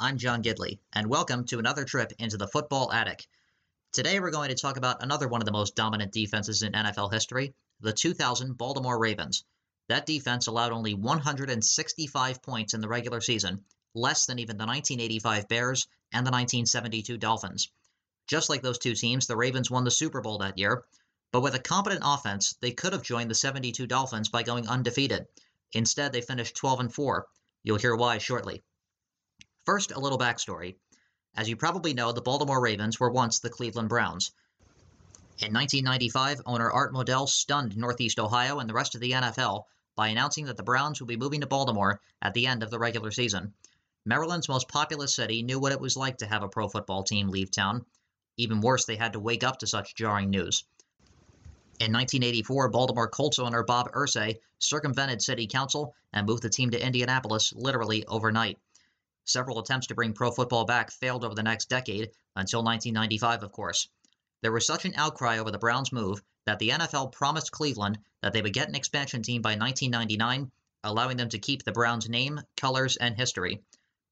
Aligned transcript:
I'm 0.00 0.16
John 0.16 0.44
Gidley, 0.44 0.78
and 0.92 1.08
welcome 1.08 1.44
to 1.46 1.58
another 1.58 1.84
trip 1.84 2.12
into 2.20 2.36
the 2.36 2.46
football 2.46 2.92
attic. 2.92 3.26
Today 3.92 4.20
we're 4.20 4.30
going 4.30 4.50
to 4.50 4.54
talk 4.54 4.76
about 4.76 5.02
another 5.02 5.26
one 5.26 5.40
of 5.40 5.44
the 5.44 5.50
most 5.50 5.74
dominant 5.74 6.12
defenses 6.12 6.62
in 6.62 6.70
NFL 6.70 7.12
history, 7.12 7.52
the 7.80 7.92
2000 7.92 8.56
Baltimore 8.56 8.96
Ravens. 8.96 9.42
That 9.88 10.06
defense 10.06 10.46
allowed 10.46 10.70
only 10.70 10.94
165 10.94 12.42
points 12.42 12.74
in 12.74 12.80
the 12.80 12.86
regular 12.86 13.20
season, 13.20 13.64
less 13.92 14.26
than 14.26 14.38
even 14.38 14.56
the 14.56 14.66
1985 14.66 15.48
Bears 15.48 15.88
and 16.12 16.24
the 16.24 16.30
1972 16.30 17.18
Dolphins. 17.18 17.68
Just 18.28 18.48
like 18.48 18.62
those 18.62 18.78
two 18.78 18.94
teams, 18.94 19.26
the 19.26 19.36
Ravens 19.36 19.68
won 19.68 19.82
the 19.82 19.90
Super 19.90 20.20
Bowl 20.20 20.38
that 20.38 20.58
year, 20.58 20.84
but 21.32 21.40
with 21.40 21.56
a 21.56 21.58
competent 21.58 22.02
offense, 22.04 22.54
they 22.60 22.70
could 22.70 22.92
have 22.92 23.02
joined 23.02 23.32
the 23.32 23.34
72 23.34 23.84
Dolphins 23.88 24.28
by 24.28 24.44
going 24.44 24.68
undefeated. 24.68 25.26
Instead, 25.72 26.12
they 26.12 26.20
finished 26.20 26.54
12 26.54 26.78
and 26.78 26.94
4. 26.94 27.26
You'll 27.64 27.78
hear 27.78 27.96
why 27.96 28.18
shortly. 28.18 28.62
First, 29.68 29.92
a 29.92 30.00
little 30.00 30.16
backstory. 30.16 30.76
As 31.36 31.46
you 31.46 31.54
probably 31.54 31.92
know, 31.92 32.10
the 32.10 32.22
Baltimore 32.22 32.58
Ravens 32.58 32.98
were 32.98 33.10
once 33.10 33.40
the 33.40 33.50
Cleveland 33.50 33.90
Browns. 33.90 34.30
In 35.40 35.52
1995, 35.52 36.40
owner 36.46 36.70
Art 36.70 36.94
Modell 36.94 37.28
stunned 37.28 37.76
Northeast 37.76 38.18
Ohio 38.18 38.60
and 38.60 38.70
the 38.70 38.72
rest 38.72 38.94
of 38.94 39.02
the 39.02 39.10
NFL 39.10 39.64
by 39.94 40.08
announcing 40.08 40.46
that 40.46 40.56
the 40.56 40.62
Browns 40.62 41.02
would 41.02 41.06
be 41.06 41.18
moving 41.18 41.42
to 41.42 41.46
Baltimore 41.46 42.00
at 42.22 42.32
the 42.32 42.46
end 42.46 42.62
of 42.62 42.70
the 42.70 42.78
regular 42.78 43.10
season. 43.10 43.52
Maryland's 44.06 44.48
most 44.48 44.68
populous 44.68 45.14
city 45.14 45.42
knew 45.42 45.60
what 45.60 45.72
it 45.72 45.80
was 45.82 45.98
like 45.98 46.16
to 46.16 46.26
have 46.26 46.42
a 46.42 46.48
pro 46.48 46.66
football 46.70 47.02
team 47.02 47.28
leave 47.28 47.50
town. 47.50 47.84
Even 48.38 48.62
worse, 48.62 48.86
they 48.86 48.96
had 48.96 49.12
to 49.12 49.20
wake 49.20 49.44
up 49.44 49.58
to 49.58 49.66
such 49.66 49.94
jarring 49.94 50.30
news. 50.30 50.64
In 51.78 51.92
1984, 51.92 52.70
Baltimore 52.70 53.08
Colts 53.08 53.38
owner 53.38 53.62
Bob 53.64 53.92
Irsay 53.92 54.38
circumvented 54.60 55.20
city 55.20 55.46
council 55.46 55.94
and 56.14 56.26
moved 56.26 56.42
the 56.42 56.48
team 56.48 56.70
to 56.70 56.82
Indianapolis 56.82 57.52
literally 57.52 58.06
overnight. 58.06 58.58
Several 59.28 59.58
attempts 59.58 59.88
to 59.88 59.94
bring 59.94 60.14
pro 60.14 60.30
football 60.30 60.64
back 60.64 60.90
failed 60.90 61.22
over 61.22 61.34
the 61.34 61.42
next 61.42 61.68
decade, 61.68 62.12
until 62.34 62.64
1995, 62.64 63.42
of 63.42 63.52
course. 63.52 63.86
There 64.40 64.52
was 64.52 64.66
such 64.66 64.86
an 64.86 64.94
outcry 64.96 65.36
over 65.36 65.50
the 65.50 65.58
Browns' 65.58 65.92
move 65.92 66.22
that 66.46 66.58
the 66.58 66.70
NFL 66.70 67.12
promised 67.12 67.52
Cleveland 67.52 67.98
that 68.22 68.32
they 68.32 68.40
would 68.40 68.54
get 68.54 68.70
an 68.70 68.74
expansion 68.74 69.22
team 69.22 69.42
by 69.42 69.50
1999, 69.50 70.50
allowing 70.82 71.18
them 71.18 71.28
to 71.28 71.38
keep 71.38 71.62
the 71.62 71.72
Browns' 71.72 72.08
name, 72.08 72.40
colors, 72.56 72.96
and 72.96 73.18
history. 73.18 73.62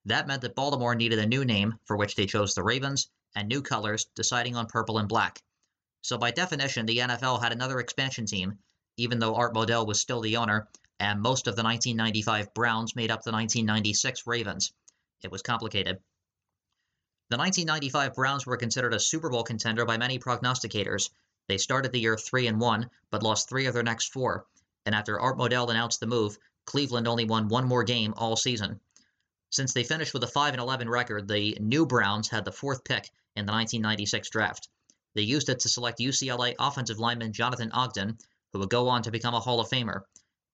That 0.04 0.26
meant 0.26 0.42
that 0.42 0.54
Baltimore 0.54 0.94
needed 0.94 1.18
a 1.18 1.26
new 1.26 1.46
name, 1.46 1.78
for 1.86 1.96
which 1.96 2.14
they 2.14 2.26
chose 2.26 2.54
the 2.54 2.62
Ravens, 2.62 3.08
and 3.34 3.48
new 3.48 3.62
colors, 3.62 4.04
deciding 4.14 4.54
on 4.54 4.66
purple 4.66 4.98
and 4.98 5.08
black. 5.08 5.42
So, 6.02 6.18
by 6.18 6.30
definition, 6.30 6.84
the 6.84 6.98
NFL 6.98 7.42
had 7.42 7.52
another 7.52 7.80
expansion 7.80 8.26
team, 8.26 8.58
even 8.98 9.18
though 9.18 9.34
Art 9.34 9.54
Modell 9.54 9.86
was 9.86 9.98
still 9.98 10.20
the 10.20 10.36
owner, 10.36 10.68
and 11.00 11.22
most 11.22 11.46
of 11.46 11.56
the 11.56 11.62
1995 11.62 12.52
Browns 12.52 12.94
made 12.94 13.10
up 13.10 13.22
the 13.22 13.32
1996 13.32 14.26
Ravens. 14.26 14.74
It 15.22 15.30
was 15.30 15.42
complicated. 15.42 15.98
The 17.28 17.36
1995 17.38 18.14
Browns 18.14 18.46
were 18.46 18.56
considered 18.56 18.94
a 18.94 19.00
Super 19.00 19.30
Bowl 19.30 19.42
contender 19.42 19.84
by 19.84 19.96
many 19.96 20.18
prognosticators. 20.18 21.10
They 21.48 21.58
started 21.58 21.92
the 21.92 22.00
year 22.00 22.16
3 22.16 22.46
and 22.46 22.60
1, 22.60 22.90
but 23.10 23.22
lost 23.22 23.48
3 23.48 23.66
of 23.66 23.74
their 23.74 23.82
next 23.82 24.12
4. 24.12 24.46
And 24.84 24.94
after 24.94 25.18
Art 25.18 25.36
Modell 25.36 25.70
announced 25.70 26.00
the 26.00 26.06
move, 26.06 26.38
Cleveland 26.66 27.08
only 27.08 27.24
won 27.24 27.48
one 27.48 27.66
more 27.66 27.82
game 27.82 28.14
all 28.16 28.36
season. 28.36 28.80
Since 29.50 29.72
they 29.72 29.84
finished 29.84 30.12
with 30.12 30.22
a 30.22 30.28
5 30.28 30.54
and 30.54 30.60
11 30.60 30.88
record, 30.88 31.28
the 31.28 31.56
new 31.60 31.86
Browns 31.86 32.28
had 32.28 32.44
the 32.44 32.52
fourth 32.52 32.84
pick 32.84 33.10
in 33.36 33.46
the 33.46 33.52
1996 33.52 34.30
draft. 34.30 34.68
They 35.14 35.22
used 35.22 35.48
it 35.48 35.60
to 35.60 35.68
select 35.68 35.98
UCLA 35.98 36.54
offensive 36.58 36.98
lineman 36.98 37.32
Jonathan 37.32 37.72
Ogden, 37.72 38.18
who 38.52 38.58
would 38.58 38.70
go 38.70 38.88
on 38.88 39.02
to 39.02 39.10
become 39.10 39.34
a 39.34 39.40
Hall 39.40 39.60
of 39.60 39.68
Famer. 39.68 40.02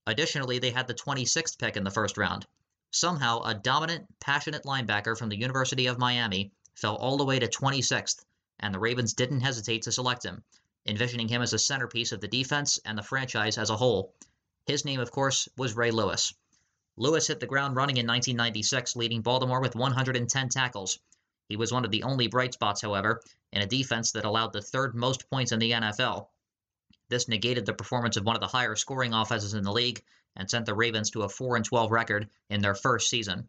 Additionally, 0.06 0.58
they 0.58 0.70
had 0.70 0.86
the 0.86 0.94
26th 0.94 1.58
pick 1.58 1.76
in 1.76 1.84
the 1.84 1.90
first 1.90 2.16
round. 2.16 2.46
Somehow, 2.94 3.40
a 3.40 3.54
dominant, 3.54 4.06
passionate 4.20 4.64
linebacker 4.64 5.16
from 5.16 5.30
the 5.30 5.38
University 5.38 5.86
of 5.86 5.98
Miami 5.98 6.52
fell 6.74 6.96
all 6.96 7.16
the 7.16 7.24
way 7.24 7.38
to 7.38 7.48
26th, 7.48 8.22
and 8.60 8.74
the 8.74 8.78
Ravens 8.78 9.14
didn't 9.14 9.40
hesitate 9.40 9.80
to 9.82 9.92
select 9.92 10.22
him, 10.22 10.44
envisioning 10.84 11.26
him 11.26 11.40
as 11.40 11.54
a 11.54 11.58
centerpiece 11.58 12.12
of 12.12 12.20
the 12.20 12.28
defense 12.28 12.78
and 12.84 12.98
the 12.98 13.02
franchise 13.02 13.56
as 13.56 13.70
a 13.70 13.76
whole. 13.78 14.14
His 14.66 14.84
name, 14.84 15.00
of 15.00 15.10
course, 15.10 15.48
was 15.56 15.74
Ray 15.74 15.90
Lewis. 15.90 16.34
Lewis 16.98 17.26
hit 17.26 17.40
the 17.40 17.46
ground 17.46 17.76
running 17.76 17.96
in 17.96 18.06
1996, 18.06 18.94
leading 18.94 19.22
Baltimore 19.22 19.62
with 19.62 19.74
110 19.74 20.50
tackles. 20.50 20.98
He 21.48 21.56
was 21.56 21.72
one 21.72 21.86
of 21.86 21.90
the 21.90 22.02
only 22.02 22.26
bright 22.26 22.52
spots, 22.52 22.82
however, 22.82 23.22
in 23.52 23.62
a 23.62 23.66
defense 23.66 24.12
that 24.12 24.26
allowed 24.26 24.52
the 24.52 24.60
third 24.60 24.94
most 24.94 25.30
points 25.30 25.50
in 25.50 25.60
the 25.60 25.70
NFL. 25.70 26.28
This 27.08 27.26
negated 27.26 27.64
the 27.64 27.72
performance 27.72 28.18
of 28.18 28.26
one 28.26 28.36
of 28.36 28.42
the 28.42 28.48
higher 28.48 28.76
scoring 28.76 29.14
offenses 29.14 29.54
in 29.54 29.64
the 29.64 29.72
league 29.72 30.04
and 30.36 30.50
sent 30.50 30.66
the 30.66 30.74
Ravens 30.74 31.10
to 31.10 31.22
a 31.22 31.28
4 31.28 31.60
12 31.60 31.90
record 31.90 32.28
in 32.48 32.60
their 32.60 32.74
first 32.74 33.10
season. 33.10 33.48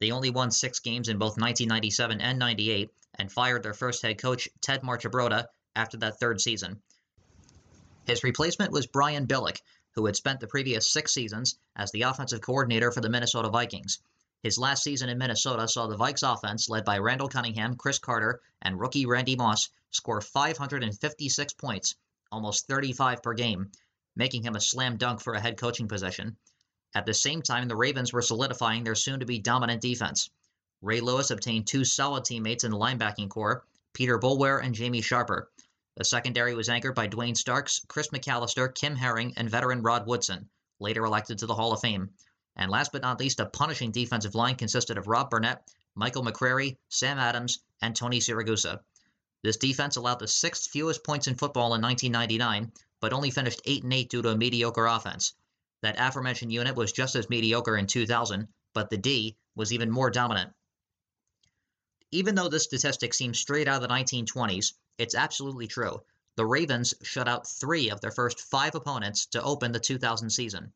They 0.00 0.10
only 0.10 0.30
won 0.30 0.50
6 0.50 0.80
games 0.80 1.08
in 1.08 1.18
both 1.18 1.38
1997 1.38 2.20
and 2.20 2.38
98 2.38 2.90
and 3.14 3.32
fired 3.32 3.62
their 3.62 3.74
first 3.74 4.02
head 4.02 4.18
coach 4.18 4.48
Ted 4.60 4.82
Marchibroda 4.82 5.46
after 5.74 5.96
that 5.98 6.18
third 6.18 6.40
season. 6.40 6.80
His 8.04 8.24
replacement 8.24 8.72
was 8.72 8.86
Brian 8.86 9.26
Billick, 9.26 9.60
who 9.92 10.06
had 10.06 10.16
spent 10.16 10.40
the 10.40 10.46
previous 10.46 10.90
6 10.90 11.12
seasons 11.12 11.58
as 11.74 11.90
the 11.92 12.02
offensive 12.02 12.40
coordinator 12.40 12.92
for 12.92 13.00
the 13.00 13.10
Minnesota 13.10 13.48
Vikings. 13.48 13.98
His 14.42 14.58
last 14.58 14.82
season 14.82 15.08
in 15.08 15.18
Minnesota 15.18 15.66
saw 15.66 15.86
the 15.86 15.96
Vikes 15.96 16.22
offense, 16.22 16.68
led 16.68 16.84
by 16.84 16.98
Randall 16.98 17.28
Cunningham, 17.28 17.76
Cris 17.76 17.98
Carter, 17.98 18.40
and 18.62 18.78
rookie 18.78 19.06
Randy 19.06 19.36
Moss, 19.36 19.70
score 19.90 20.20
556 20.20 21.54
points 21.54 21.94
almost 22.32 22.66
35 22.66 23.22
per 23.22 23.34
game, 23.34 23.70
making 24.16 24.42
him 24.42 24.56
a 24.56 24.60
slam 24.60 24.96
dunk 24.96 25.20
for 25.20 25.34
a 25.34 25.40
head 25.40 25.56
coaching 25.56 25.86
position. 25.86 26.36
At 26.94 27.06
the 27.06 27.14
same 27.14 27.42
time, 27.42 27.68
the 27.68 27.76
Ravens 27.76 28.12
were 28.12 28.22
solidifying 28.22 28.82
their 28.82 28.94
soon 28.94 29.20
to 29.20 29.26
be 29.26 29.38
dominant 29.38 29.82
defense. 29.82 30.30
Ray 30.82 31.00
Lewis 31.00 31.30
obtained 31.30 31.66
two 31.66 31.84
solid 31.84 32.24
teammates 32.24 32.64
in 32.64 32.70
the 32.70 32.78
linebacking 32.78 33.28
corps, 33.28 33.64
Peter 33.92 34.18
Boulware 34.18 34.62
and 34.62 34.74
Jamie 34.74 35.02
Sharper. 35.02 35.50
The 35.96 36.04
secondary 36.04 36.54
was 36.54 36.68
anchored 36.68 36.94
by 36.94 37.06
Duane 37.06 37.34
Starks, 37.34 37.80
Chris 37.88 38.08
McAlister, 38.08 38.74
Kim 38.74 38.96
Herring, 38.96 39.34
and 39.36 39.50
veteran 39.50 39.82
Rod 39.82 40.06
Woodson, 40.06 40.48
later 40.78 41.04
elected 41.04 41.38
to 41.38 41.46
the 41.46 41.54
Hall 41.54 41.72
of 41.72 41.80
Fame. 41.80 42.10
And 42.56 42.70
last 42.70 42.92
but 42.92 43.02
not 43.02 43.20
least, 43.20 43.40
a 43.40 43.46
punishing 43.46 43.90
defensive 43.90 44.34
line 44.34 44.56
consisted 44.56 44.98
of 44.98 45.06
Rob 45.06 45.30
Burnett, 45.30 45.66
Michael 45.94 46.24
McCrary, 46.24 46.76
Sam 46.88 47.18
Adams, 47.18 47.60
and 47.80 47.96
Tony 47.96 48.20
Siragusa. 48.20 48.80
This 49.42 49.56
defense 49.56 49.96
allowed 49.96 50.18
the 50.18 50.28
sixth 50.28 50.70
fewest 50.70 51.04
points 51.04 51.26
in 51.26 51.36
football 51.36 51.74
in 51.74 51.82
1999, 51.82 52.72
but 53.00 53.12
only 53.12 53.30
finished 53.30 53.60
8 53.64 53.82
and 53.82 53.92
8 53.92 54.08
due 54.08 54.22
to 54.22 54.30
a 54.30 54.36
mediocre 54.36 54.86
offense. 54.86 55.34
That 55.82 55.96
aforementioned 55.98 56.52
unit 56.52 56.74
was 56.74 56.92
just 56.92 57.14
as 57.14 57.28
mediocre 57.28 57.76
in 57.76 57.86
2000, 57.86 58.48
but 58.72 58.90
the 58.90 58.96
D 58.96 59.36
was 59.54 59.72
even 59.72 59.90
more 59.90 60.10
dominant. 60.10 60.52
Even 62.10 62.34
though 62.34 62.48
this 62.48 62.64
statistic 62.64 63.12
seems 63.12 63.38
straight 63.38 63.68
out 63.68 63.82
of 63.82 63.88
the 63.88 63.94
1920s, 63.94 64.72
it's 64.98 65.14
absolutely 65.14 65.66
true. 65.66 66.00
The 66.36 66.46
Ravens 66.46 66.94
shut 67.02 67.28
out 67.28 67.48
three 67.48 67.90
of 67.90 68.00
their 68.00 68.10
first 68.10 68.40
five 68.40 68.74
opponents 68.74 69.26
to 69.26 69.42
open 69.42 69.72
the 69.72 69.80
2000 69.80 70.30
season. 70.30 70.72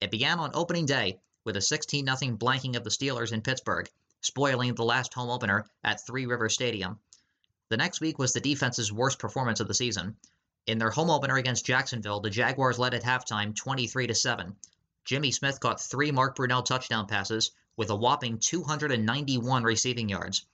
It 0.00 0.10
began 0.10 0.38
on 0.38 0.50
opening 0.54 0.86
day 0.86 1.20
with 1.44 1.56
a 1.56 1.60
16 1.60 2.06
0 2.06 2.36
blanking 2.36 2.76
of 2.76 2.84
the 2.84 2.90
Steelers 2.90 3.32
in 3.32 3.42
Pittsburgh, 3.42 3.90
spoiling 4.20 4.74
the 4.74 4.84
last 4.84 5.14
home 5.14 5.30
opener 5.30 5.66
at 5.82 6.06
Three 6.06 6.26
River 6.26 6.48
Stadium. 6.48 7.00
The 7.70 7.76
next 7.76 8.00
week 8.00 8.18
was 8.18 8.32
the 8.32 8.40
defense's 8.40 8.92
worst 8.92 9.18
performance 9.18 9.60
of 9.60 9.68
the 9.68 9.74
season. 9.74 10.16
In 10.68 10.76
their 10.76 10.90
home 10.90 11.08
opener 11.08 11.38
against 11.38 11.64
Jacksonville, 11.64 12.20
the 12.20 12.28
Jaguars 12.28 12.78
led 12.78 12.92
at 12.92 13.02
halftime 13.02 13.56
23 13.56 14.08
to 14.08 14.14
7. 14.14 14.54
Jimmy 15.06 15.30
Smith 15.30 15.60
caught 15.60 15.80
three 15.80 16.10
Mark 16.10 16.36
Brunell 16.36 16.62
touchdown 16.62 17.06
passes 17.06 17.52
with 17.78 17.88
a 17.88 17.96
whopping 17.96 18.38
291 18.38 19.62
receiving 19.62 20.10
yards. 20.10 20.44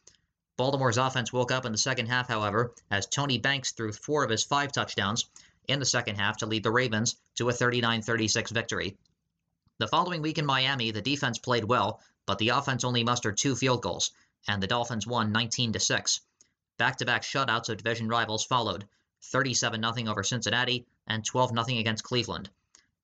Baltimore's 0.57 0.99
offense 0.99 1.33
woke 1.33 1.51
up 1.51 1.67
in 1.67 1.73
the 1.73 1.79
second 1.79 2.07
half, 2.07 2.29
however, 2.29 2.73
as 2.93 3.07
Tony 3.07 3.39
Banks 3.39 3.73
threw 3.73 3.91
four 3.91 4.23
of 4.23 4.31
his 4.31 4.45
five 4.45 4.71
touchdowns 4.71 5.25
in 5.67 5.81
the 5.81 5.85
second 5.85 6.15
half 6.15 6.37
to 6.37 6.47
lead 6.47 6.63
the 6.63 6.71
Ravens 6.71 7.17
to 7.35 7.49
a 7.49 7.53
39 7.53 8.03
36 8.03 8.53
victory. 8.53 8.97
The 9.79 9.89
following 9.89 10.23
week 10.23 10.39
in 10.39 10.47
Miami, 10.47 10.93
the 10.93 11.03
defense 11.03 11.39
played 11.41 11.65
well, 11.65 12.01
but 12.25 12.39
the 12.39 12.51
offense 12.51 12.85
only 12.85 13.03
mustered 13.03 13.37
two 13.37 13.57
field 13.57 13.83
goals, 13.83 14.13
and 14.47 14.63
the 14.63 14.69
Dolphins 14.69 15.09
won 15.09 15.33
19 15.33 15.77
6. 15.77 16.21
Back 16.79 16.99
to 16.99 17.05
back 17.05 17.23
shutouts 17.23 17.69
of 17.69 17.79
division 17.79 18.07
rivals 18.07 18.45
followed 18.45 18.87
37 19.31 19.83
0 19.83 20.11
over 20.11 20.23
Cincinnati 20.23 20.87
and 21.07 21.25
12 21.25 21.51
0 21.67 21.79
against 21.79 22.05
Cleveland. 22.05 22.51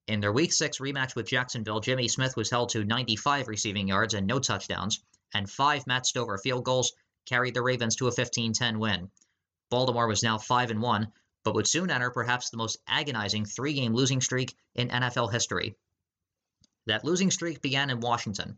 In 0.07 0.19
their 0.19 0.31
Week 0.31 0.51
6 0.51 0.79
rematch 0.79 1.15
with 1.15 1.27
Jacksonville, 1.27 1.79
Jimmy 1.79 2.07
Smith 2.07 2.35
was 2.35 2.49
held 2.49 2.69
to 2.69 2.83
95 2.83 3.47
receiving 3.47 3.87
yards 3.87 4.13
and 4.13 4.27
no 4.27 4.39
touchdowns, 4.39 5.03
and 5.33 5.49
five 5.49 5.87
Matt 5.87 6.05
Stover 6.05 6.37
field 6.37 6.63
goals 6.63 6.93
carried 7.25 7.53
the 7.53 7.61
Ravens 7.61 7.95
to 7.97 8.07
a 8.07 8.11
15-10 8.11 8.77
win. 8.77 9.09
Baltimore 9.69 10.07
was 10.07 10.23
now 10.23 10.37
5 10.37 10.71
and 10.71 10.81
1, 10.81 11.11
but 11.43 11.55
would 11.55 11.67
soon 11.67 11.89
enter 11.89 12.09
perhaps 12.09 12.49
the 12.49 12.57
most 12.57 12.77
agonizing 12.87 13.45
three-game 13.45 13.93
losing 13.93 14.21
streak 14.21 14.55
in 14.75 14.89
NFL 14.89 15.31
history. 15.31 15.75
That 16.87 17.05
losing 17.05 17.31
streak 17.31 17.61
began 17.61 17.89
in 17.89 17.99
Washington. 17.99 18.57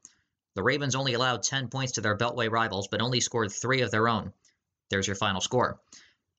The 0.56 0.64
Ravens 0.64 0.96
only 0.96 1.14
allowed 1.14 1.44
10 1.44 1.70
points 1.70 1.94
to 1.94 2.02
their 2.02 2.18
Beltway 2.18 2.50
rivals, 2.50 2.88
but 2.88 3.02
only 3.02 3.20
scored 3.20 3.52
three 3.52 3.82
of 3.82 3.92
their 3.92 4.08
own. 4.08 4.34
There's 4.90 5.08
your 5.08 5.16
final 5.16 5.42
score. 5.42 5.80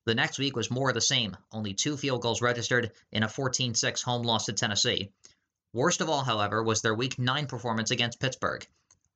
The 0.06 0.14
next 0.14 0.38
week 0.38 0.54
was 0.54 0.70
more 0.70 0.90
of 0.90 0.94
the 0.94 1.00
same, 1.00 1.36
only 1.50 1.72
two 1.72 1.96
field 1.96 2.20
goals 2.20 2.42
registered 2.42 2.92
in 3.10 3.22
a 3.22 3.28
14 3.28 3.74
6 3.74 4.02
home 4.02 4.22
loss 4.22 4.44
to 4.46 4.52
Tennessee. 4.52 5.12
Worst 5.72 6.02
of 6.02 6.10
all, 6.10 6.22
however, 6.22 6.62
was 6.62 6.82
their 6.82 6.94
Week 6.94 7.18
9 7.18 7.46
performance 7.46 7.90
against 7.90 8.20
Pittsburgh. 8.20 8.66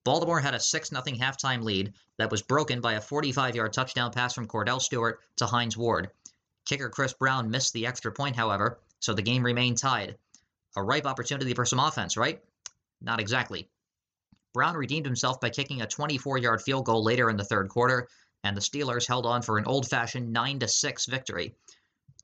Baltimore 0.05 0.41
had 0.41 0.55
a 0.55 0.61
6 0.61 0.89
0 0.89 1.03
halftime 1.03 1.63
lead 1.63 1.93
that 2.17 2.31
was 2.31 2.41
broken 2.41 2.81
by 2.81 2.95
a 2.95 3.01
45 3.03 3.55
yard 3.55 3.73
touchdown 3.75 4.13
pass 4.13 4.33
from 4.33 4.49
Kordell 4.49 4.81
Stewart 4.81 5.21
to 5.37 5.47
Hines 5.47 5.77
Ward. 5.77 6.11
Kicker 6.65 6.89
Kris 6.89 7.13
Brown 7.13 7.51
missed 7.51 7.75
the 7.75 7.87
extra 7.87 8.11
point, 8.11 8.37
however, 8.37 8.81
so 9.01 9.13
the 9.13 9.23
game 9.23 9.45
remained 9.45 9.77
tied. 9.77 10.17
A 10.77 10.83
ripe 10.83 11.07
opportunity 11.07 11.53
for 11.53 11.67
some 11.67 11.81
offense, 11.81 12.17
right? 12.17 12.43
Not 13.03 13.21
exactly. 13.21 13.69
Brown 14.55 14.77
redeemed 14.77 15.07
himself 15.07 15.41
by 15.41 15.51
kicking 15.51 15.83
a 15.83 15.87
24 15.87 16.39
yard 16.39 16.63
field 16.63 16.87
goal 16.87 17.05
later 17.05 17.29
in 17.29 17.37
the 17.37 17.45
third 17.45 17.69
quarter, 17.69 18.09
and 18.45 18.57
the 18.57 18.61
Steelers 18.61 19.07
held 19.07 19.27
on 19.27 19.43
for 19.43 19.59
an 19.59 19.65
old 19.65 19.89
fashioned 19.89 20.33
9 20.33 20.61
6 20.67 21.07
victory. 21.07 21.55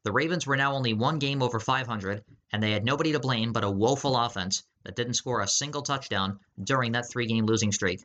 The 0.05 0.13
Ravens 0.13 0.47
were 0.47 0.57
now 0.57 0.75
only 0.75 0.93
one 0.93 1.19
game 1.19 1.43
over 1.43 1.59
500, 1.59 2.23
and 2.53 2.63
they 2.63 2.71
had 2.71 2.85
nobody 2.85 3.13
to 3.13 3.19
blame 3.19 3.53
but 3.53 3.65
a 3.65 3.71
woeful 3.71 4.17
offense 4.17 4.63
that 4.85 4.97
didn't 4.97 5.15
score 5.15 5.41
a 5.41 5.49
single 5.49 5.83
touchdown 5.83 6.39
during 6.63 6.93
that 6.93 7.11
three 7.11 7.27
game 7.27 7.47
losing 7.47 7.73
streak. 7.73 8.05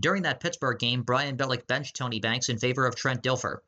During 0.00 0.22
that 0.22 0.40
Pittsburgh 0.40 0.78
game, 0.78 1.02
Brian 1.02 1.36
Billick 1.36 1.66
benched 1.66 1.96
Tony 1.96 2.20
Banks 2.20 2.48
in 2.48 2.58
favor 2.58 2.86
of 2.86 2.94
Trent 2.94 3.22
Dilfer. 3.22 3.58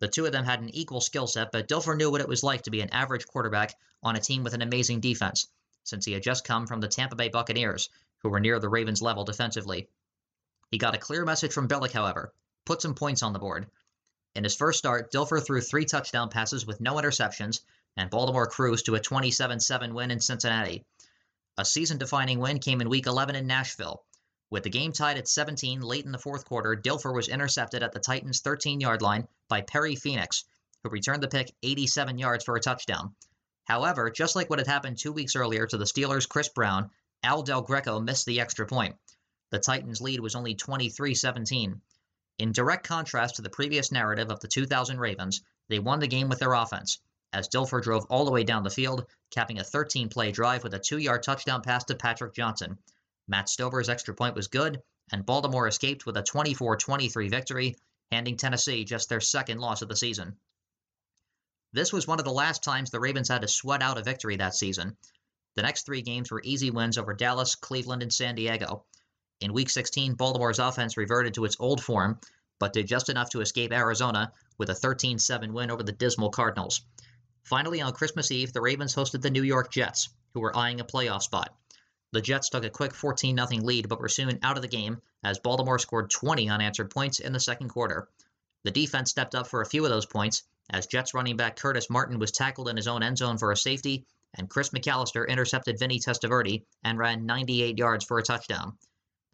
The 0.00 0.08
two 0.08 0.26
of 0.26 0.32
them 0.32 0.44
had 0.44 0.60
an 0.60 0.74
equal 0.74 1.00
skill 1.00 1.28
set, 1.28 1.52
but 1.52 1.68
Dilfer 1.68 1.96
knew 1.96 2.10
what 2.10 2.20
it 2.20 2.28
was 2.28 2.42
like 2.42 2.62
to 2.62 2.70
be 2.70 2.82
an 2.82 2.90
average 2.90 3.26
quarterback 3.26 3.74
on 4.02 4.16
a 4.16 4.20
team 4.20 4.42
with 4.42 4.52
an 4.52 4.62
amazing 4.62 5.00
defense, 5.00 5.46
since 5.84 6.04
he 6.04 6.12
had 6.12 6.22
just 6.22 6.44
come 6.44 6.66
from 6.66 6.80
the 6.80 6.88
Tampa 6.88 7.14
Bay 7.14 7.28
Buccaneers, 7.28 7.88
who 8.18 8.28
were 8.28 8.40
near 8.40 8.58
the 8.58 8.68
Ravens' 8.68 9.00
level 9.00 9.24
defensively. 9.24 9.88
He 10.70 10.78
got 10.78 10.96
a 10.96 10.98
clear 10.98 11.24
message 11.24 11.52
from 11.52 11.68
Billick, 11.68 11.92
however 11.92 12.32
put 12.66 12.82
some 12.82 12.94
points 12.94 13.22
on 13.22 13.32
the 13.32 13.38
board. 13.38 13.70
In 14.34 14.44
his 14.44 14.54
first 14.54 14.78
start, 14.78 15.10
Dilfer 15.10 15.40
threw 15.40 15.62
three 15.62 15.86
touchdown 15.86 16.28
passes 16.28 16.66
with 16.66 16.80
no 16.80 16.96
interceptions, 16.96 17.60
and 17.96 18.10
Baltimore 18.10 18.46
cruised 18.46 18.84
to 18.84 18.96
a 18.96 19.00
27 19.00 19.60
7 19.60 19.94
win 19.94 20.10
in 20.10 20.20
Cincinnati. 20.20 20.84
A 21.56 21.64
season 21.64 21.96
defining 21.96 22.38
win 22.38 22.58
came 22.58 22.82
in 22.82 22.90
Week 22.90 23.06
11 23.06 23.34
in 23.34 23.46
Nashville. 23.46 24.04
With 24.50 24.62
the 24.62 24.70
game 24.70 24.92
tied 24.92 25.16
at 25.16 25.26
17 25.26 25.80
late 25.80 26.04
in 26.04 26.12
the 26.12 26.18
fourth 26.18 26.44
quarter, 26.44 26.76
Dilfer 26.76 27.14
was 27.14 27.28
intercepted 27.28 27.82
at 27.82 27.92
the 27.92 27.98
Titans' 27.98 28.40
13 28.40 28.80
yard 28.80 29.00
line 29.00 29.26
by 29.48 29.62
Perry 29.62 29.96
Phenix, 29.96 30.44
who 30.82 30.90
returned 30.90 31.22
the 31.22 31.28
pick 31.28 31.54
87 31.62 32.18
yards 32.18 32.44
for 32.44 32.56
a 32.56 32.60
touchdown. 32.60 33.14
However, 33.64 34.10
just 34.10 34.36
like 34.36 34.50
what 34.50 34.58
had 34.58 34.68
happened 34.68 34.98
two 34.98 35.12
weeks 35.12 35.34
earlier 35.34 35.66
to 35.66 35.78
the 35.78 35.86
Steelers' 35.86 36.28
Kris 36.28 36.48
Brown, 36.48 36.90
Al 37.22 37.42
Del 37.42 37.62
Greco 37.62 37.98
missed 38.00 38.26
the 38.26 38.40
extra 38.40 38.66
point. 38.66 38.96
The 39.50 39.58
Titans' 39.58 40.00
lead 40.00 40.20
was 40.20 40.34
only 40.34 40.54
23 40.54 41.14
17. 41.14 41.80
In 42.38 42.52
direct 42.52 42.86
contrast 42.86 43.36
to 43.36 43.42
the 43.42 43.48
previous 43.48 43.90
narrative 43.90 44.30
of 44.30 44.40
the 44.40 44.48
2000 44.48 44.98
Ravens, 44.98 45.40
they 45.68 45.78
won 45.78 46.00
the 46.00 46.06
game 46.06 46.28
with 46.28 46.38
their 46.38 46.52
offense, 46.52 46.98
as 47.32 47.48
Dilfer 47.48 47.82
drove 47.82 48.04
all 48.10 48.24
the 48.26 48.30
way 48.30 48.44
down 48.44 48.62
the 48.62 48.70
field, 48.70 49.06
capping 49.30 49.58
a 49.58 49.64
13 49.64 50.10
play 50.10 50.32
drive 50.32 50.62
with 50.62 50.74
a 50.74 50.78
two 50.78 50.98
yard 50.98 51.22
touchdown 51.22 51.62
pass 51.62 51.84
to 51.84 51.94
Patrick 51.94 52.34
Johnson. 52.34 52.78
Matt 53.26 53.46
Stover's 53.46 53.88
extra 53.88 54.14
point 54.14 54.34
was 54.34 54.48
good, 54.48 54.82
and 55.12 55.24
Baltimore 55.24 55.66
escaped 55.66 56.04
with 56.04 56.16
a 56.16 56.22
24 56.22 56.76
23 56.76 57.28
victory, 57.28 57.76
handing 58.12 58.36
Tennessee 58.36 58.84
just 58.84 59.08
their 59.08 59.20
second 59.20 59.58
loss 59.58 59.80
of 59.80 59.88
the 59.88 59.96
season. 59.96 60.36
This 61.72 61.92
was 61.92 62.06
one 62.06 62.18
of 62.18 62.24
the 62.24 62.32
last 62.32 62.62
times 62.62 62.90
the 62.90 63.00
Ravens 63.00 63.28
had 63.28 63.42
to 63.42 63.48
sweat 63.48 63.82
out 63.82 63.98
a 63.98 64.02
victory 64.02 64.36
that 64.36 64.54
season. 64.54 64.96
The 65.54 65.62
next 65.62 65.86
three 65.86 66.02
games 66.02 66.30
were 66.30 66.42
easy 66.44 66.70
wins 66.70 66.98
over 66.98 67.14
Dallas, 67.14 67.54
Cleveland, 67.54 68.02
and 68.02 68.12
San 68.12 68.34
Diego. 68.34 68.84
In 69.38 69.52
Week 69.52 69.68
16, 69.68 70.14
Baltimore's 70.14 70.58
offense 70.58 70.96
reverted 70.96 71.34
to 71.34 71.44
its 71.44 71.56
old 71.60 71.84
form, 71.84 72.18
but 72.58 72.72
did 72.72 72.86
just 72.86 73.10
enough 73.10 73.28
to 73.30 73.42
escape 73.42 73.70
Arizona 73.70 74.32
with 74.56 74.70
a 74.70 74.74
13 74.74 75.18
7 75.18 75.52
win 75.52 75.70
over 75.70 75.82
the 75.82 75.92
dismal 75.92 76.30
Cardinals. 76.30 76.80
Finally, 77.42 77.82
on 77.82 77.92
Christmas 77.92 78.30
Eve, 78.30 78.54
the 78.54 78.62
Ravens 78.62 78.94
hosted 78.94 79.20
the 79.20 79.30
New 79.30 79.42
York 79.42 79.70
Jets, 79.70 80.08
who 80.32 80.40
were 80.40 80.56
eyeing 80.56 80.80
a 80.80 80.84
playoff 80.84 81.22
spot. 81.22 81.54
The 82.12 82.22
Jets 82.22 82.48
took 82.48 82.64
a 82.64 82.70
quick 82.70 82.94
14 82.94 83.36
0 83.36 83.62
lead, 83.62 83.90
but 83.90 84.00
were 84.00 84.08
soon 84.08 84.38
out 84.42 84.56
of 84.56 84.62
the 84.62 84.68
game 84.68 85.02
as 85.22 85.38
Baltimore 85.38 85.78
scored 85.78 86.08
20 86.08 86.48
unanswered 86.48 86.90
points 86.90 87.20
in 87.20 87.34
the 87.34 87.38
second 87.38 87.68
quarter. 87.68 88.08
The 88.62 88.70
defense 88.70 89.10
stepped 89.10 89.34
up 89.34 89.48
for 89.48 89.60
a 89.60 89.66
few 89.66 89.84
of 89.84 89.90
those 89.90 90.06
points 90.06 90.44
as 90.70 90.86
Jets 90.86 91.12
running 91.12 91.36
back 91.36 91.56
Curtis 91.56 91.90
Martin 91.90 92.18
was 92.18 92.32
tackled 92.32 92.70
in 92.70 92.76
his 92.76 92.88
own 92.88 93.02
end 93.02 93.18
zone 93.18 93.36
for 93.36 93.52
a 93.52 93.56
safety, 93.56 94.06
and 94.32 94.48
Chris 94.48 94.70
McAlister 94.70 95.28
intercepted 95.28 95.78
Vinny 95.78 96.00
Testaverde 96.00 96.64
and 96.82 96.98
ran 96.98 97.26
98 97.26 97.76
yards 97.76 98.06
for 98.06 98.18
a 98.18 98.22
touchdown. 98.22 98.78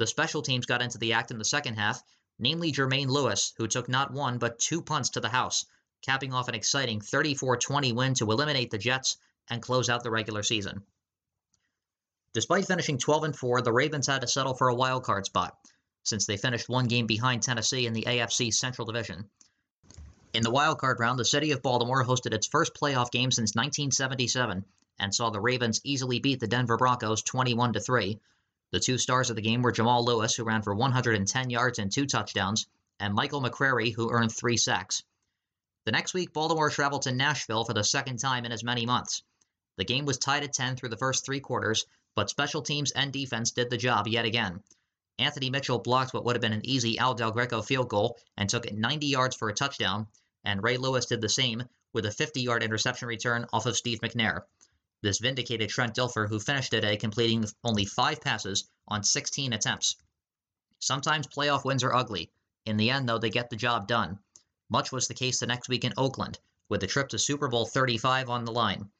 The 0.03 0.09
special 0.09 0.43
teams 0.43 0.67
got 0.67 0.83
into 0.83 0.99
the 0.99 1.13
act 1.13 1.31
in 1.31 1.39
the 1.39 1.45
second 1.45 1.77
half, 1.77 2.03
namely 2.37 2.73
Jermaine 2.73 3.07
Lewis, 3.07 3.53
who 3.57 3.69
took 3.69 3.89
not 3.89 4.13
one 4.13 4.39
but 4.39 4.59
two 4.59 4.83
punts 4.83 5.11
to 5.11 5.21
the 5.21 5.29
house, 5.29 5.65
capping 6.05 6.35
off 6.35 6.49
an 6.49 6.57
exciting 6.57 7.01
34 7.01 7.59
20 7.59 7.93
win 7.93 8.15
to 8.15 8.29
eliminate 8.33 8.73
the 8.73 8.79
Jets 8.79 9.17
and 9.49 9.63
close 9.63 9.89
out 9.89 10.03
the 10.03 10.11
regular 10.11 10.43
season. 10.43 10.85
Despite 12.35 12.67
finishing 12.67 12.99
12 12.99 13.23
and 13.23 13.39
4, 13.39 13.63
the 13.63 13.73
Ravens 13.73 14.09
had 14.09 14.23
to 14.23 14.27
settle 14.27 14.55
for 14.55 14.67
a 14.67 14.75
wild 14.75 15.05
card 15.05 15.25
spot, 15.27 15.57
since 16.03 16.27
they 16.27 16.37
finished 16.37 16.69
one 16.69 16.89
game 16.89 17.07
behind 17.07 17.45
Tennessee 17.45 17.87
in 17.87 17.93
the 17.93 18.07
AFC 18.09 18.53
Central 18.53 18.87
Division. 18.87 19.31
In 20.33 20.43
the 20.43 20.51
wild 20.51 20.79
card 20.79 20.99
round, 20.99 21.21
the 21.21 21.25
city 21.25 21.53
of 21.53 21.63
Baltimore 21.63 22.05
hosted 22.05 22.35
its 22.35 22.49
first 22.49 22.75
playoff 22.75 23.13
game 23.13 23.31
since 23.31 23.55
1977 23.55 24.65
and 24.99 25.15
saw 25.15 25.31
the 25.31 25.41
Ravens 25.41 25.81
easily 25.85 26.19
beat 26.19 26.41
the 26.41 26.49
Denver 26.49 26.77
Broncos 26.77 27.23
21 27.23 27.75
3. 27.75 28.21
The 28.73 28.81
two 28.81 28.97
stars 28.97 29.29
of 29.29 29.37
the 29.37 29.43
game 29.43 29.61
were 29.61 29.71
Jamal 29.71 30.03
Lewis, 30.03 30.35
who 30.35 30.45
ran 30.45 30.63
for 30.63 30.75
110 30.75 31.51
yards 31.51 31.79
and 31.79 31.93
two 31.93 32.07
touchdowns, 32.07 32.67
and 32.99 33.13
Michael 33.13 33.43
McCrary, 33.43 33.95
who 33.95 34.11
earned 34.11 34.35
three 34.35 34.57
sacks. 34.57 35.03
The 35.85 35.93
next 35.93 36.15
week, 36.15 36.33
Baltimore 36.33 36.71
traveled 36.71 37.03
to 37.03 37.13
Nashville 37.13 37.65
for 37.65 37.75
the 37.75 37.85
second 37.85 38.17
time 38.17 38.47
in 38.47 38.53
as 38.53 38.65
many 38.65 38.87
months. 38.87 39.23
The 39.77 39.85
game 39.85 40.07
was 40.07 40.17
tied 40.17 40.43
at 40.43 40.55
10 40.55 40.77
through 40.77 40.89
the 40.89 40.97
first 40.97 41.25
three 41.25 41.41
quarters, 41.41 41.85
but 42.15 42.31
special 42.31 42.63
teams 42.63 42.93
and 42.93 43.13
defense 43.13 43.51
did 43.51 43.69
the 43.69 43.77
job 43.77 44.09
yet 44.09 44.25
again. 44.25 44.63
Anthony 45.19 45.51
Mitchell 45.51 45.79
blocked 45.79 46.15
what 46.15 46.25
would 46.25 46.37
have 46.37 46.41
been 46.41 46.55
an 46.55 46.65
easy 46.65 46.99
Al 46.99 47.13
Del 47.13 47.31
Greco 47.31 47.61
field 47.61 47.91
goal 47.91 48.19
and 48.39 48.49
took 48.49 48.65
it 48.65 48.75
90 48.75 49.07
yards 49.07 49.37
for 49.37 49.51
a 49.51 49.55
touchdown, 49.55 50.07
and 50.45 50.63
Ray 50.63 50.79
Lewis 50.79 51.05
did 51.05 51.21
the 51.21 51.29
same 51.29 51.63
with 51.93 52.07
a 52.07 52.11
50 52.11 52.41
yard 52.41 52.63
interception 52.63 53.07
return 53.07 53.45
off 53.53 53.67
of 53.67 53.77
Steve 53.77 54.01
McNair. 54.01 54.45
This 55.03 55.19
vindicated 55.19 55.69
Trent 55.69 55.97
Dilfer, 55.97 56.29
who 56.29 56.39
finished 56.39 56.71
today 56.71 56.97
completing 56.97 57.45
only 57.65 57.85
five 57.85 58.21
passes 58.21 58.69
on 58.87 59.03
16 59.03 59.53
attempts. 59.53 59.97
Sometimes 60.79 61.27
playoff 61.27 61.65
wins 61.65 61.83
are 61.83 61.93
ugly. 61.93 62.31
In 62.65 62.77
the 62.77 62.91
end, 62.91 63.09
though, 63.09 63.19
they 63.19 63.29
get 63.31 63.51
the 63.51 63.57
job 63.57 63.89
done. 63.89 64.21
Much 64.71 64.93
was 64.93 65.09
the 65.09 65.15
case 65.15 65.41
the 65.41 65.47
next 65.47 65.69
week 65.69 65.83
in 65.83 65.93
Oakland, 65.97 66.39
with 66.69 66.81
the 66.81 66.87
trip 66.87 67.09
to 67.09 67.19
Super 67.19 67.49
Bowl 67.49 67.67
35 67.67 68.31
on 68.31 68.45
the 68.45 68.53
line. 68.53 68.93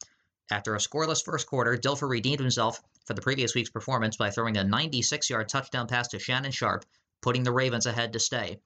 After 0.51 0.75
a 0.75 0.79
scoreless 0.79 1.23
first 1.23 1.47
quarter, 1.47 1.77
Dilfer 1.77 2.09
redeemed 2.09 2.41
himself 2.41 2.81
for 3.05 3.13
the 3.13 3.21
previous 3.21 3.55
week's 3.55 3.69
performance 3.69 4.17
by 4.17 4.29
throwing 4.29 4.57
a 4.57 4.63
96 4.65 5.29
yard 5.29 5.47
touchdown 5.47 5.87
pass 5.87 6.09
to 6.09 6.19
Shannon 6.19 6.51
Sharpe, 6.51 6.85
putting 7.21 7.43
the 7.43 7.53
Ravens 7.53 7.85
ahead 7.85 8.11
to 8.11 8.19
stay. 8.19 8.59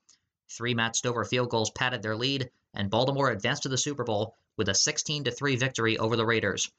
Three 0.50 0.74
Matt 0.74 0.96
Stover 0.96 1.24
field 1.24 1.51
goals 1.51 1.70
padded 1.70 2.01
their 2.01 2.17
lead, 2.17 2.50
and 2.74 2.89
Baltimore 2.89 3.29
advanced 3.29 3.62
to 3.62 3.70
the 3.70 3.77
Super 3.77 4.03
Bowl 4.03 4.36
with 4.58 4.70
a 4.70 4.74
16 4.74 5.24
3 5.24 5.56
victory 5.56 6.00
over 6.00 6.15
the 6.15 6.25
Raiders. 6.25 6.72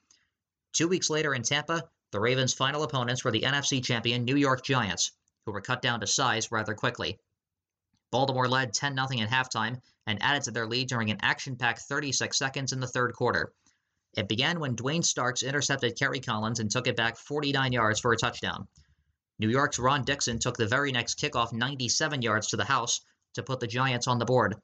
Two 0.73 0.89
weeks 0.89 1.11
later 1.11 1.35
in 1.35 1.43
Tampa, 1.43 1.89
the 2.11 2.21
Ravens' 2.21 2.55
final 2.55 2.83
opponents 2.83 3.25
were 3.25 3.31
the 3.31 3.43
NFC 3.43 3.85
champion 3.85 4.25
New 4.25 4.37
York 4.37 4.65
Giants, 4.65 5.13
who 5.45 5.53
were 5.53 5.61
cut 5.61 5.83
down 5.83 6.01
to 6.01 6.07
size 6.07 6.51
rather 6.53 6.75
quickly. 6.75 7.19
Baltimore 8.11 8.49
led 8.49 8.73
10 8.73 8.95
0 8.95 9.23
at 9.23 9.31
halftime 9.31 9.81
and 10.07 10.23
added 10.23 10.45
to 10.45 10.51
their 10.51 10.67
lead 10.67 10.89
during 10.89 11.11
an 11.11 11.19
action 11.21 11.57
packed 11.57 11.81
36 11.83 12.37
seconds 12.37 12.73
in 12.73 12.81
the 12.81 12.87
third 12.87 13.13
quarter. 13.13 13.53
It 14.17 14.29
began 14.29 14.59
when 14.59 14.75
Duane 14.75 15.03
Starks 15.03 15.43
intercepted 15.43 15.99
Kerry 15.99 16.21
Collins 16.21 16.61
and 16.61 16.71
took 16.71 16.87
it 16.87 16.97
back 16.97 17.19
49 17.19 17.73
yards 17.73 18.01
for 18.01 18.13
a 18.13 18.17
touchdown. 18.17 18.67
New 19.39 19.51
York's 19.51 19.79
Ron 19.79 20.05
Dixon 20.05 20.39
took 20.39 20.57
the 20.57 20.67
very 20.67 20.93
next 20.93 21.19
kickoff 21.19 21.53
97 21.53 22.23
yards 22.23 22.49
to 22.49 22.57
the 22.57 22.65
house 22.65 23.01
to 23.35 23.43
put 23.43 23.61
the 23.61 23.67
Giants 23.67 24.09
on 24.09 24.19
the 24.19 24.25
board. 24.25 24.57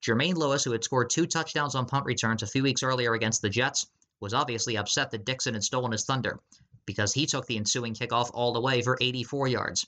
Jermaine 0.00 0.36
Lewis, 0.36 0.64
who 0.64 0.72
had 0.72 0.84
scored 0.84 1.10
two 1.10 1.26
touchdowns 1.26 1.74
on 1.74 1.86
punt 1.86 2.06
returns 2.06 2.42
a 2.42 2.46
few 2.46 2.62
weeks 2.62 2.82
earlier 2.82 3.14
against 3.14 3.42
the 3.42 3.50
Jets, 3.50 3.86
was 4.20 4.34
obviously 4.34 4.76
upset 4.76 5.10
that 5.10 5.24
Dixon 5.24 5.54
had 5.54 5.64
stolen 5.64 5.92
his 5.92 6.04
thunder 6.04 6.40
because 6.86 7.12
he 7.12 7.26
took 7.26 7.46
the 7.46 7.56
ensuing 7.56 7.94
kickoff 7.94 8.30
all 8.32 8.52
the 8.52 8.60
way 8.60 8.82
for 8.82 8.98
84 9.00 9.48
yards. 9.48 9.86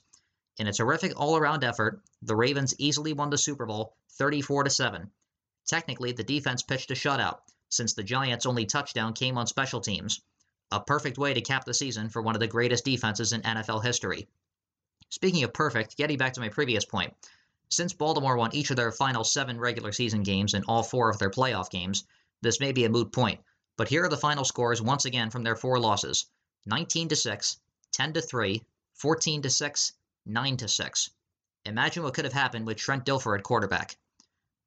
In 0.57 0.67
a 0.67 0.73
terrific 0.73 1.19
all-around 1.19 1.63
effort, 1.63 2.01
the 2.21 2.35
Ravens 2.35 2.73
easily 2.79 3.13
won 3.13 3.29
the 3.29 3.37
Super 3.37 3.65
Bowl 3.65 3.95
34 4.17 4.63
to 4.63 4.69
7. 4.69 5.11
Technically, 5.67 6.13
the 6.13 6.23
defense 6.23 6.63
pitched 6.63 6.89
a 6.91 6.95
shutout 6.95 7.39
since 7.69 7.93
the 7.93 8.03
Giants' 8.03 8.45
only 8.45 8.65
touchdown 8.65 9.13
came 9.13 9.37
on 9.37 9.45
special 9.45 9.81
teams. 9.81 10.21
A 10.71 10.79
perfect 10.79 11.17
way 11.17 11.33
to 11.33 11.41
cap 11.41 11.65
the 11.65 11.73
season 11.73 12.09
for 12.09 12.21
one 12.21 12.35
of 12.35 12.39
the 12.39 12.47
greatest 12.47 12.85
defenses 12.85 13.33
in 13.33 13.41
NFL 13.41 13.83
history. 13.83 14.27
Speaking 15.09 15.43
of 15.43 15.53
perfect, 15.53 15.95
getting 15.95 16.17
back 16.17 16.33
to 16.33 16.41
my 16.41 16.49
previous 16.49 16.85
point, 16.85 17.13
since 17.69 17.93
Baltimore 17.93 18.37
won 18.37 18.55
each 18.55 18.69
of 18.69 18.77
their 18.77 18.91
final 18.91 19.23
seven 19.23 19.59
regular 19.59 19.91
season 19.91 20.23
games 20.23 20.53
and 20.53 20.65
all 20.67 20.83
four 20.83 21.09
of 21.09 21.19
their 21.19 21.29
playoff 21.29 21.69
games, 21.69 22.05
this 22.41 22.59
may 22.59 22.71
be 22.71 22.85
a 22.85 22.89
moot 22.89 23.11
point, 23.11 23.41
but 23.77 23.87
here 23.87 24.03
are 24.03 24.09
the 24.09 24.17
final 24.17 24.43
scores 24.43 24.81
once 24.81 25.05
again 25.05 25.29
from 25.29 25.43
their 25.43 25.55
four 25.55 25.79
losses 25.79 26.25
19 26.65 27.09
to 27.09 27.15
6, 27.15 27.59
10 27.93 28.13
to 28.13 28.21
3, 28.21 28.61
14 28.95 29.41
to 29.43 29.49
6, 29.49 29.93
9 30.25 30.57
to 30.57 30.67
6. 30.67 31.09
Imagine 31.65 32.03
what 32.03 32.13
could 32.13 32.25
have 32.25 32.33
happened 32.33 32.65
with 32.65 32.77
Trent 32.77 33.05
Dilfer 33.05 33.37
at 33.37 33.43
quarterback. 33.43 33.97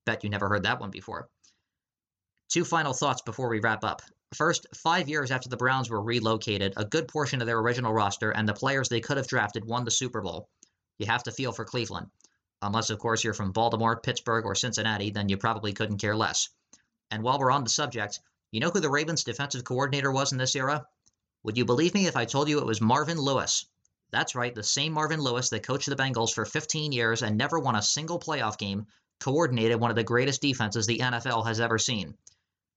Bet 0.06 0.24
you 0.24 0.30
never 0.30 0.48
heard 0.48 0.62
that 0.62 0.80
one 0.80 0.90
before. 0.90 1.28
Two 2.48 2.64
final 2.64 2.92
thoughts 2.92 3.22
before 3.22 3.48
we 3.48 3.60
wrap 3.60 3.84
up. 3.84 4.02
First, 4.34 4.66
five 4.74 5.08
years 5.08 5.30
after 5.30 5.48
the 5.48 5.56
Browns 5.56 5.90
were 5.90 6.00
relocated, 6.00 6.72
a 6.76 6.84
good 6.84 7.08
portion 7.08 7.40
of 7.40 7.46
their 7.46 7.58
original 7.58 7.92
roster 7.92 8.30
and 8.30 8.48
the 8.48 8.54
players 8.54 8.88
they 8.88 9.00
could 9.00 9.16
have 9.16 9.26
drafted 9.26 9.64
won 9.64 9.84
the 9.84 9.90
Super 9.90 10.20
Bowl. 10.20 10.48
You 10.98 11.06
have 11.06 11.24
to 11.24 11.32
feel 11.32 11.52
for 11.52 11.64
Cleveland. 11.64 12.10
Unless, 12.62 12.90
of 12.90 12.98
course, 12.98 13.24
you're 13.24 13.34
from 13.34 13.52
Baltimore, 13.52 14.00
Pittsburgh, 14.00 14.44
or 14.44 14.54
Cincinnati, 14.54 15.10
then 15.10 15.28
you 15.28 15.36
probably 15.36 15.72
couldn't 15.72 15.98
care 15.98 16.16
less. 16.16 16.48
And 17.10 17.22
while 17.22 17.38
we're 17.38 17.50
on 17.50 17.64
the 17.64 17.70
subject, 17.70 18.20
you 18.50 18.60
know 18.60 18.70
who 18.70 18.80
the 18.80 18.90
Ravens' 18.90 19.24
defensive 19.24 19.64
coordinator 19.64 20.10
was 20.10 20.32
in 20.32 20.38
this 20.38 20.56
era? 20.56 20.86
Would 21.42 21.56
you 21.56 21.64
believe 21.64 21.94
me 21.94 22.06
if 22.06 22.16
I 22.16 22.24
told 22.24 22.48
you 22.48 22.58
it 22.58 22.66
was 22.66 22.80
Marvin 22.80 23.18
Lewis? 23.18 23.64
That's 24.10 24.34
right, 24.34 24.54
the 24.54 24.62
same 24.62 24.92
Marvin 24.92 25.20
Lewis 25.20 25.50
that 25.50 25.62
coached 25.62 25.88
the 25.88 25.96
Bengals 25.96 26.32
for 26.32 26.44
15 26.44 26.92
years 26.92 27.22
and 27.22 27.38
never 27.38 27.58
won 27.58 27.76
a 27.76 27.82
single 27.82 28.18
playoff 28.18 28.58
game 28.58 28.86
coordinated 29.20 29.78
one 29.78 29.90
of 29.90 29.96
the 29.96 30.02
greatest 30.02 30.42
defenses 30.42 30.86
the 30.86 30.98
NFL 30.98 31.46
has 31.46 31.60
ever 31.60 31.78
seen. 31.78 32.16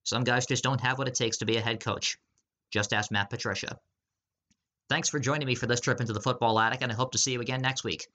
Some 0.03 0.24
guys 0.24 0.46
just 0.46 0.63
don't 0.63 0.82
have 0.82 0.98
what 0.98 1.08
it 1.08 1.15
takes 1.15 1.38
to 1.38 1.46
be 1.46 1.58
a 1.58 1.62
head 1.62 1.84
coach. 1.84 2.18
Just 2.70 2.94
ask 2.94 3.10
Matt 3.10 3.30
Patricia. 3.30 3.80
Thanks 4.89 5.10
for 5.10 5.20
joining 5.20 5.48
me 5.48 5.56
for 5.56 5.65
this 5.65 5.80
trip 5.80 6.01
into 6.01 6.13
the 6.13 6.22
football 6.22 6.60
attic, 6.60 6.82
and 6.82 6.92
I 6.92 6.96
hope 6.96 7.13
to 7.13 7.18
see 7.18 7.32
you 7.32 7.42
again 7.42 7.62
next 7.62 7.84
week. 7.84 8.08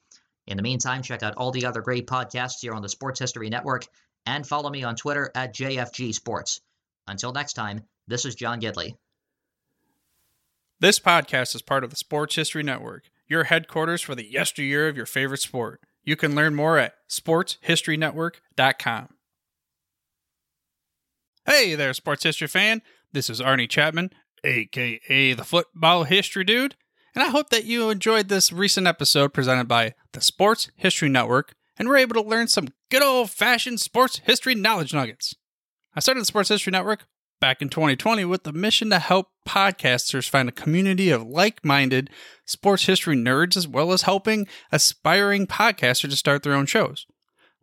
In 0.47 0.57
the 0.57 0.63
meantime, 0.63 1.03
check 1.03 1.23
out 1.23 1.35
all 1.37 1.51
the 1.51 1.67
other 1.67 1.81
great 1.81 2.07
podcasts 2.07 2.61
here 2.61 2.75
on 2.75 2.83
the 2.83 2.89
Sports 2.89 3.21
History 3.21 3.49
Network 3.49 3.87
and 4.27 4.47
follow 4.47 4.71
me 4.71 4.85
on 4.85 4.97
Twitter 4.97 5.31
at 5.35 5.55
JFG 5.55 6.15
Sports. 6.15 6.61
Until 7.09 7.33
next 7.33 7.55
time, 7.55 7.85
this 8.07 8.25
is 8.25 8.35
John 8.35 8.61
Gidley. 8.61 8.93
This 10.79 11.01
podcast 11.01 11.55
is 11.55 11.63
part 11.63 11.83
of 11.83 11.91
the 11.91 11.97
Sports 11.97 12.37
History 12.37 12.63
Network, 12.63 13.05
your 13.27 13.45
headquarters 13.45 14.03
for 14.03 14.15
the 14.15 14.31
yesteryear 14.31 14.87
of 14.89 14.97
your 14.97 15.07
favorite 15.07 15.41
sport. 15.41 15.81
You 16.05 16.15
can 16.15 16.35
learn 16.37 16.55
more 16.55 16.79
at 16.79 16.93
sportshistorynetwork.com. 17.11 19.09
Hey 21.47 21.75
there, 21.75 21.95
sports 21.95 22.25
history 22.25 22.47
fan. 22.47 22.83
This 23.13 23.31
is 23.31 23.41
Arnie 23.41 23.69
Chapman, 23.69 24.11
aka 24.45 25.33
the 25.33 25.45
Football 25.45 26.05
History 26.05 26.45
Dude, 26.45 26.77
and 27.15 27.25
I 27.25 27.29
hope 27.31 27.49
that 27.51 27.65
you 27.65 27.89
enjoyed 27.91 28.29
this 28.29 28.53
recent 28.53 28.87
episode 28.87 29.33
presented 29.33 29.67
by 29.67 29.95
the 30.13 30.21
Sports 30.21 30.71
History 30.77 31.09
Network 31.09 31.55
and 31.79 31.89
were 31.89 31.97
able 31.97 32.23
to 32.23 32.29
learn 32.29 32.49
some 32.49 32.69
good 32.91 33.03
old 33.03 33.31
fashioned 33.31 33.81
sports 33.81 34.21
history 34.25 34.55
knowledge 34.55 34.93
nuggets. 34.93 35.35
I 35.99 36.01
started 36.01 36.21
the 36.21 36.27
Sports 36.27 36.49
History 36.49 36.71
Network 36.71 37.09
back 37.41 37.61
in 37.61 37.71
2020 37.71 38.25
with 38.25 38.45
the 38.45 38.53
mission 38.53 38.89
to 38.91 39.01
help 39.01 39.31
podcasters 39.45 40.29
find 40.29 40.49
a 40.49 40.53
community 40.53 41.11
of 41.11 41.25
like 41.27 41.65
minded 41.65 42.09
sports 42.45 42.87
history 42.87 43.17
nerds, 43.17 43.57
as 43.57 43.67
well 43.67 43.91
as 43.91 44.03
helping 44.03 44.47
aspiring 44.71 45.49
podcasters 45.49 46.11
to 46.11 46.17
start 46.17 46.45
their 46.45 46.53
own 46.53 46.67
shows. 46.67 47.05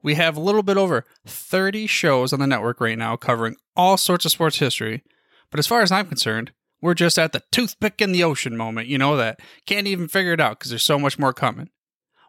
We 0.03 0.15
have 0.15 0.35
a 0.35 0.41
little 0.41 0.63
bit 0.63 0.75
over 0.75 1.05
30 1.25 1.87
shows 1.87 2.33
on 2.33 2.41
the 2.41 2.45
network 2.45 2.81
right 2.81 2.97
now 2.97 3.15
covering 3.15 3.55
all 3.73 3.95
sorts 3.95 4.25
of 4.25 4.33
sports 4.33 4.57
history. 4.57 5.01
But 5.49 5.59
as 5.59 5.67
far 5.67 5.81
as 5.81 5.93
I'm 5.93 6.07
concerned, 6.07 6.51
we're 6.81 6.93
just 6.93 7.17
at 7.17 7.31
the 7.31 7.43
toothpick 7.53 8.01
in 8.01 8.11
the 8.11 8.25
ocean 8.25 8.57
moment, 8.57 8.89
you 8.89 8.97
know, 8.97 9.15
that 9.15 9.39
can't 9.65 9.87
even 9.87 10.09
figure 10.09 10.33
it 10.33 10.41
out 10.41 10.59
because 10.59 10.71
there's 10.71 10.83
so 10.83 10.99
much 10.99 11.17
more 11.17 11.31
coming. 11.31 11.69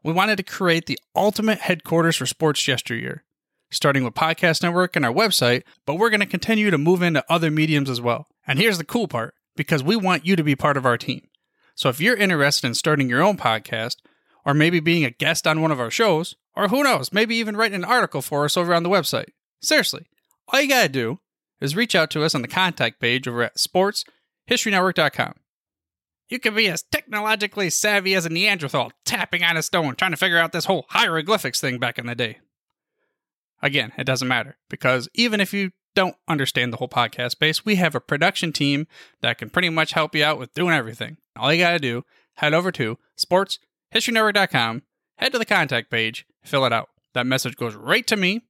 We 0.05 0.13
wanted 0.13 0.37
to 0.37 0.45
create 0.45 0.87
the 0.87 1.01
ultimate 1.17 1.59
headquarters 1.63 2.15
for 2.15 2.27
sports 2.27 2.69
yesteryear 2.69 3.25
starting 3.71 4.05
with 4.05 4.15
Podcast 4.15 4.63
Network 4.63 4.97
and 4.97 5.05
our 5.05 5.13
website, 5.13 5.63
but 5.85 5.95
we're 5.95 6.11
going 6.11 6.21
to 6.21 6.27
continue 6.27 6.71
to 6.71 6.79
move 6.79 7.03
into 7.03 7.25
other 7.29 7.51
mediums 7.51 7.91
as 7.91 8.01
well. 8.01 8.29
And 8.47 8.59
here's 8.59 8.79
the 8.79 8.85
cool 8.85 9.09
part 9.09 9.35
because 9.57 9.83
we 9.83 9.97
want 9.97 10.27
you 10.27 10.37
to 10.37 10.45
be 10.45 10.55
part 10.55 10.77
of 10.77 10.87
our 10.87 10.99
team. 10.99 11.27
So 11.75 11.89
if 11.89 12.01
you're 12.01 12.17
interested 12.17 12.67
in 12.67 12.75
starting 12.75 13.09
your 13.09 13.23
own 13.23 13.37
podcast, 13.37 13.97
or 14.45 14.55
maybe 14.55 14.81
being 14.81 15.05
a 15.05 15.11
guest 15.11 15.47
on 15.47 15.61
one 15.61 15.73
of 15.73 15.81
our 15.81 15.91
shows, 15.91 16.37
or 16.55 16.69
who 16.69 16.85
knows, 16.85 17.13
maybe 17.13 17.37
even 17.37 17.57
writing 17.57 17.75
an 17.75 17.85
article 17.85 18.23
for 18.23 18.45
us 18.45 18.57
over 18.57 18.73
on 18.73 18.85
the 18.85 18.89
website, 18.89 19.31
seriously, 19.61 20.07
all 20.49 20.61
you 20.61 20.69
got 20.69 20.85
to 20.85 20.89
do 20.89 21.19
is 21.61 21.75
reach 21.77 21.95
out 21.95 22.11
to 22.11 22.23
us 22.23 22.35
on 22.35 22.43
the 22.43 22.49
contact 22.49 23.01
page 23.01 23.27
over 23.27 23.43
at 23.43 23.57
sportshistorynetwork.com. 23.57 25.35
You 26.29 26.39
can 26.39 26.55
be 26.55 26.69
as 26.69 26.83
technologically 26.83 27.71
savvy 27.71 28.15
as 28.15 28.27
a 28.27 28.29
Neanderthal 28.29 28.93
tapping 29.05 29.43
on 29.43 29.57
a 29.57 29.63
stone 29.63 29.95
trying 29.97 30.11
to 30.11 30.17
figure 30.17 30.39
out 30.39 30.53
this 30.53 30.65
whole 30.65 30.87
hieroglyphics 30.91 31.61
thing 31.61 31.79
back 31.79 31.99
in 31.99 32.07
the 32.07 32.15
day. 32.15 32.39
Again, 33.63 33.93
it 33.97 34.05
doesn't 34.05 34.29
matter 34.29 34.57
because 34.69 35.09
even 35.15 35.41
if 35.41 35.53
you 35.53 35.71
don't 35.95 36.17
understand 36.29 36.73
the 36.73 36.77
whole 36.77 36.89
podcast 36.89 37.33
space, 37.33 37.65
we 37.65 37.77
have 37.77 37.95
a 37.95 38.01
production 38.01 38.53
team 38.53 38.87
that 39.23 39.39
can 39.39 39.51
pretty 39.51 39.71
much 39.71 39.93
help 39.93 40.15
you 40.15 40.23
out 40.25 40.39
with 40.39 40.55
doing 40.55 40.75
everything. 40.75 41.17
All 41.37 41.53
you 41.53 41.61
got 41.61 41.73
to 41.73 41.79
do, 41.79 42.05
head 42.35 42.55
over 42.55 42.71
to 42.73 42.99
sportshistorynetwork.com, 43.19 44.83
head 45.17 45.33
to 45.33 45.39
the 45.39 45.45
contact 45.45 45.91
page, 45.91 46.27
fill 46.45 46.67
it 46.67 46.73
out. 46.73 46.91
That 47.15 47.27
message 47.27 47.57
goes 47.57 47.75
right 47.75 48.07
to 48.07 48.17
me, 48.17 48.43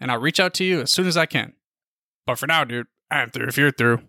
and 0.00 0.10
I'll 0.10 0.18
reach 0.18 0.40
out 0.40 0.54
to 0.54 0.64
you 0.64 0.80
as 0.80 0.90
soon 0.90 1.06
as 1.06 1.16
I 1.16 1.26
can. 1.26 1.54
But 2.26 2.38
for 2.38 2.48
now, 2.48 2.64
dude, 2.64 2.88
I'm 3.10 3.30
through 3.30 3.46
if 3.46 3.56
you're 3.56 3.70
through. 3.70 4.02